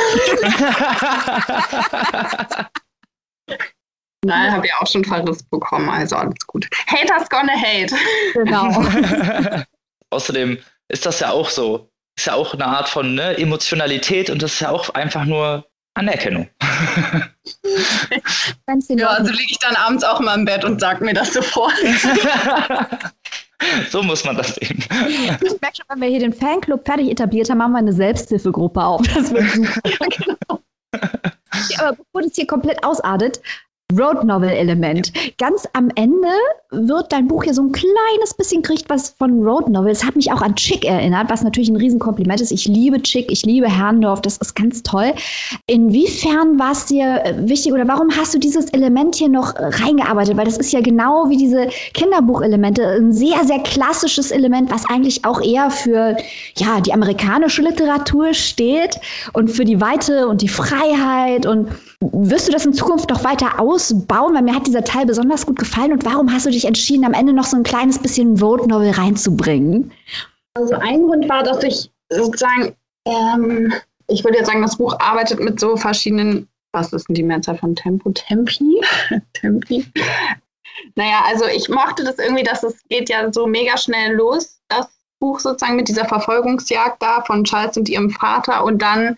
[4.25, 6.69] Nein, habe ja auch schon Verriss bekommen, also alles gut.
[6.87, 7.95] Haters gonna hate.
[8.35, 9.65] Genau.
[10.11, 10.59] Außerdem
[10.89, 11.91] ist das ja auch so.
[12.17, 15.67] Ist ja auch eine Art von ne, Emotionalität und das ist ja auch einfach nur
[15.95, 16.51] Anerkennung.
[18.89, 21.73] ja, also liege ich dann abends auch mal im Bett und sage mir das sofort.
[23.91, 24.85] so muss man das sehen.
[25.43, 28.83] Ich merke schon, wenn wir hier den Fanclub fertig etabliert haben, machen wir eine Selbsthilfegruppe
[28.83, 29.03] auf.
[29.15, 29.81] Das wird super.
[30.11, 30.63] genau.
[31.71, 33.41] ja, aber bevor das hier komplett ausartet,
[33.99, 35.13] Road Novel Element.
[35.39, 36.29] Ganz am Ende
[36.71, 39.91] wird dein Buch ja so ein kleines bisschen kriegt was von Road Novel.
[39.91, 42.53] Es hat mich auch an Chick erinnert, was natürlich ein Riesenkompliment ist.
[42.53, 45.13] Ich liebe Chick, ich liebe Herrndorf, das ist ganz toll.
[45.67, 50.37] Inwiefern war es dir äh, wichtig oder warum hast du dieses Element hier noch reingearbeitet?
[50.37, 55.25] Weil das ist ja genau wie diese Kinderbuchelemente, ein sehr, sehr klassisches Element, was eigentlich
[55.25, 56.17] auch eher für
[56.57, 59.01] ja, die amerikanische Literatur steht
[59.33, 61.69] und für die Weite und die Freiheit und
[62.01, 64.35] wirst du das in Zukunft noch weiter ausbauen?
[64.35, 65.93] Weil mir hat dieser Teil besonders gut gefallen.
[65.93, 68.91] Und warum hast du dich entschieden, am Ende noch so ein kleines bisschen Road Novel
[68.91, 69.93] reinzubringen?
[70.55, 72.75] Also ein Grund war, dass ich sozusagen,
[73.07, 73.73] ähm,
[74.09, 77.57] ich würde jetzt sagen, das Buch arbeitet mit so verschiedenen, was ist denn die Mehrzahl
[77.57, 78.11] von Tempo?
[78.11, 78.81] Tempi?
[79.33, 79.87] Tempi?
[80.97, 84.89] Naja, also ich mochte das irgendwie, dass es geht ja so mega schnell los, das
[85.21, 89.17] Buch sozusagen mit dieser Verfolgungsjagd da von Charles und ihrem Vater und dann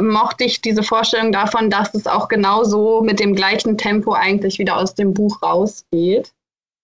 [0.00, 4.76] mochte ich diese Vorstellung davon, dass es auch genauso mit dem gleichen Tempo eigentlich wieder
[4.76, 6.32] aus dem Buch rausgeht.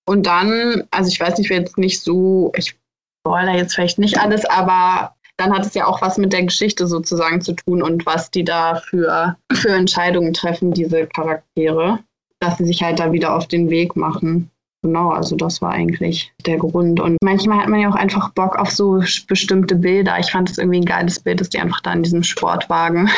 [0.09, 2.77] Und dann, also ich weiß nicht, wer jetzt nicht so, ich
[3.25, 6.87] spoilere jetzt vielleicht nicht alles, aber dann hat es ja auch was mit der Geschichte
[6.87, 12.01] sozusagen zu tun und was die da für, für Entscheidungen treffen, diese Charaktere,
[12.41, 14.51] dass sie sich halt da wieder auf den Weg machen.
[14.83, 16.99] Genau, also das war eigentlich der Grund.
[16.99, 20.19] Und manchmal hat man ja auch einfach Bock auf so bestimmte Bilder.
[20.19, 23.09] Ich fand es irgendwie ein geiles Bild, dass die einfach da in diesem Sportwagen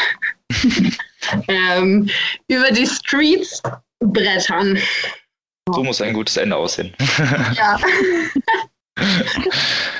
[1.48, 2.10] ähm,
[2.48, 3.62] über die Streets
[4.00, 4.78] brettern.
[5.72, 6.94] So muss ein gutes Ende aussehen.
[7.56, 7.78] ja.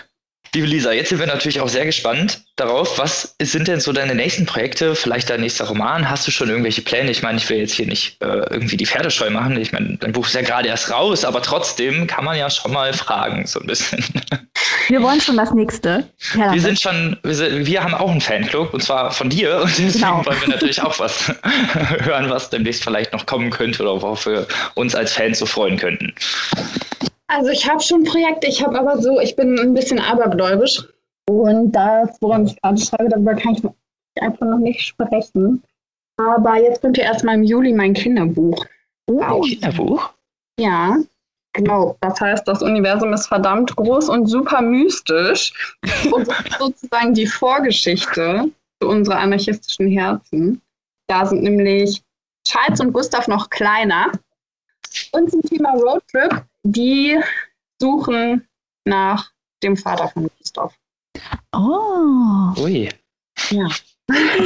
[0.55, 4.15] Liebe Lisa, jetzt sind wir natürlich auch sehr gespannt darauf, was sind denn so deine
[4.15, 6.09] nächsten Projekte, vielleicht dein nächster Roman?
[6.09, 7.11] Hast du schon irgendwelche Pläne?
[7.11, 9.57] Ich meine, ich will jetzt hier nicht äh, irgendwie die Pferdescheu machen.
[9.61, 12.73] Ich meine, dein Buch ist ja gerade erst raus, aber trotzdem kann man ja schon
[12.73, 14.05] mal fragen, so ein bisschen.
[14.89, 16.05] Wir wollen schon das nächste.
[16.37, 19.63] Ja, wir sind schon, wir, sind, wir, haben auch einen Fanclub und zwar von dir
[19.63, 20.27] und deswegen genau.
[20.27, 21.29] wollen wir natürlich auch was
[22.01, 25.79] hören, was demnächst vielleicht noch kommen könnte oder worauf wir uns als Fans so freuen
[25.79, 26.13] könnten.
[27.29, 30.87] Also ich habe schon Projekte, ich habe aber so, ich bin ein bisschen abergläubisch.
[31.29, 33.63] Und das, woran ich gerade schreibe, darüber kann ich
[34.23, 35.63] einfach noch nicht sprechen.
[36.17, 38.67] Aber jetzt kommt ja erstmal im Juli mein Kinderbuch.
[39.07, 40.11] Wow, Kinderbuch?
[40.61, 40.97] Ja,
[41.55, 41.97] genau.
[42.01, 45.53] Das heißt, das Universum ist verdammt groß und super mystisch.
[46.13, 50.61] und sozusagen die Vorgeschichte zu unserer anarchistischen Herzen.
[51.09, 52.03] Da sind nämlich
[52.47, 54.13] Charles und Gustav noch kleiner.
[55.13, 57.21] Und zum Thema Roadtrip die
[57.81, 58.47] suchen
[58.85, 59.31] nach
[59.63, 60.75] dem Vater von Christoph.
[61.53, 62.53] Oh.
[62.59, 62.89] Ui.
[63.51, 63.69] Ja.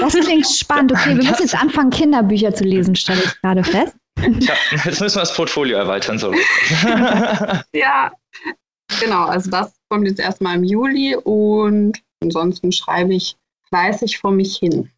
[0.01, 0.93] Das klingt spannend.
[0.93, 3.95] Okay, wir müssen jetzt anfangen, Kinderbücher zu lesen, stelle ich gerade fest.
[4.41, 6.19] Ja, jetzt müssen wir das Portfolio erweitern.
[6.19, 6.33] So.
[7.73, 8.13] ja,
[9.01, 9.25] genau.
[9.27, 13.37] Also das kommt jetzt erstmal im Juli und ansonsten schreibe ich
[13.69, 14.91] fleißig vor mich hin.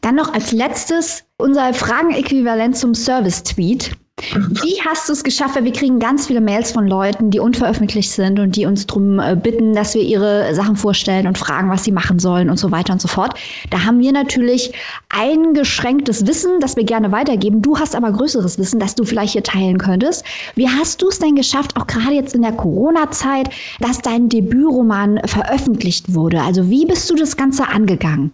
[0.00, 3.96] Dann noch als letztes unser Fragenäquivalent zum Service-Tweet.
[4.20, 5.56] Wie hast du es geschafft?
[5.56, 9.20] Weil wir kriegen ganz viele Mails von Leuten, die unveröffentlicht sind und die uns darum
[9.20, 12.70] äh, bitten, dass wir ihre Sachen vorstellen und fragen, was sie machen sollen und so
[12.70, 13.38] weiter und so fort.
[13.70, 14.72] Da haben wir natürlich
[15.08, 17.62] eingeschränktes Wissen, das wir gerne weitergeben.
[17.62, 20.24] Du hast aber größeres Wissen, das du vielleicht hier teilen könntest.
[20.54, 23.50] Wie hast du es denn geschafft, auch gerade jetzt in der Corona-Zeit,
[23.80, 26.40] dass dein Debütroman veröffentlicht wurde?
[26.40, 28.32] Also wie bist du das Ganze angegangen?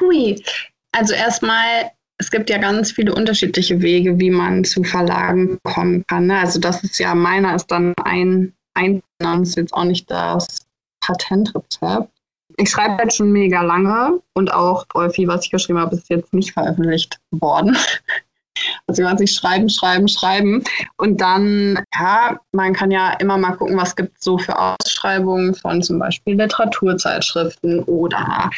[0.00, 0.42] Hui.
[0.92, 6.26] Also erstmal es gibt ja ganz viele unterschiedliche Wege, wie man zu Verlagen kommen kann.
[6.26, 6.38] Ne?
[6.38, 10.66] Also das ist ja, meiner ist dann ein, ein das ist jetzt auch nicht das
[11.00, 12.10] Patentrezept.
[12.56, 16.08] Ich schreibe halt schon mega lange und auch voll viel, was ich geschrieben habe, ist
[16.10, 17.76] jetzt nicht veröffentlicht worden.
[18.86, 20.64] Also man sich schreiben, schreiben, schreiben.
[20.96, 25.54] Und dann, ja, man kann ja immer mal gucken, was gibt es so für Ausschreibungen
[25.54, 28.50] von zum Beispiel Literaturzeitschriften oder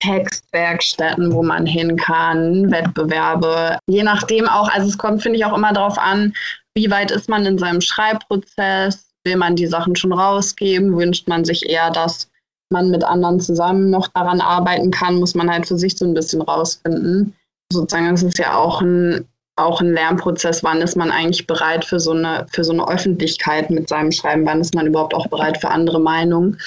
[0.00, 3.78] Textwerkstätten, wo man hin kann, Wettbewerbe.
[3.86, 6.34] Je nachdem auch, also es kommt, finde ich, auch immer darauf an,
[6.74, 11.44] wie weit ist man in seinem Schreibprozess, will man die Sachen schon rausgeben, wünscht man
[11.44, 12.28] sich eher, dass
[12.70, 16.14] man mit anderen zusammen noch daran arbeiten kann, muss man halt für sich so ein
[16.14, 17.36] bisschen rausfinden.
[17.72, 22.00] Sozusagen, es ist ja auch ein auch ein Lernprozess, wann ist man eigentlich bereit für
[22.00, 25.58] so eine, für so eine Öffentlichkeit mit seinem Schreiben, wann ist man überhaupt auch bereit
[25.60, 26.58] für andere Meinungen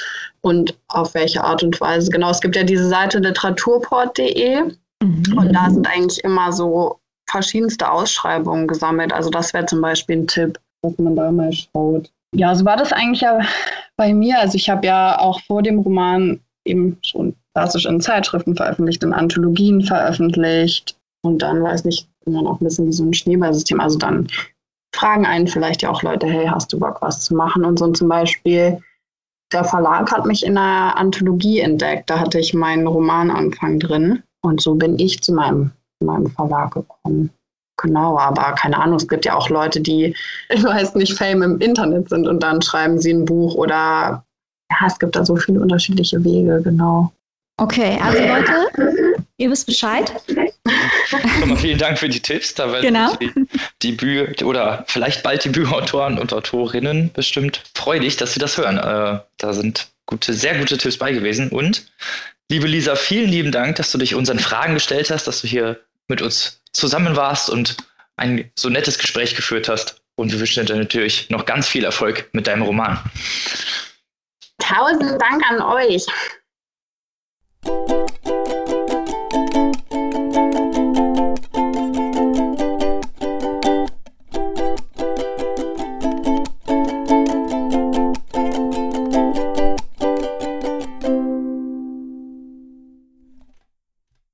[0.42, 2.12] und auf welche Art und Weise.
[2.12, 4.62] Genau, es gibt ja diese Seite literaturport.de
[5.02, 5.38] mhm.
[5.38, 9.12] und da sind eigentlich immer so verschiedenste Ausschreibungen gesammelt.
[9.12, 12.12] Also das wäre zum Beispiel ein Tipp, dass man da mal schaut.
[12.36, 13.40] Ja, so war das eigentlich ja
[13.98, 14.40] bei mir.
[14.40, 19.14] Also ich habe ja auch vor dem Roman eben schon klassisch in Zeitschriften veröffentlicht, in
[19.14, 23.80] Anthologien veröffentlicht und dann weiß nicht, dann auch ein bisschen wie so ein Schneeballsystem.
[23.80, 24.28] Also dann
[24.96, 27.66] fragen einen vielleicht ja auch Leute, hey, hast du Bock, was zu machen?
[27.66, 28.80] Und so zum Beispiel,
[29.52, 32.10] der Verlag hat mich in einer Anthologie entdeckt.
[32.10, 34.24] Da hatte ich meinen Romananfang drin.
[34.42, 37.30] Und so bin ich zu meinem, meinem Verlag gekommen.
[37.78, 40.16] Genau, aber keine Ahnung, es gibt ja auch Leute, die,
[40.50, 44.24] ich weiß nicht, Fame im Internet sind und dann schreiben sie ein Buch oder
[44.72, 47.12] ja, es gibt da so viele unterschiedliche Wege, genau.
[47.58, 50.14] Okay, also Leute, ihr wisst Bescheid.
[51.58, 52.54] Vielen Dank für die Tipps.
[52.54, 53.18] Da werden genau.
[53.82, 58.78] die, Bücher oder vielleicht bald die Bücherautoren und Autorinnen bestimmt freudig, dass sie das hören.
[58.78, 61.50] Äh, da sind gute, sehr gute Tipps bei gewesen.
[61.50, 61.86] Und
[62.50, 65.80] liebe Lisa, vielen lieben Dank, dass du dich unseren Fragen gestellt hast, dass du hier
[66.08, 67.78] mit uns zusammen warst und
[68.18, 70.02] ein so nettes Gespräch geführt hast.
[70.16, 73.00] Und wir wünschen dir natürlich noch ganz viel Erfolg mit deinem Roman.
[74.60, 76.06] Tausend Dank an euch.